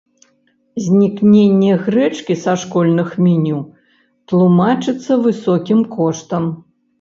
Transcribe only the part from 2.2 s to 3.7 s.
са школьных меню